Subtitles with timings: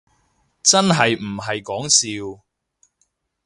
[0.63, 1.85] 真係唔係講
[2.35, 2.43] 笑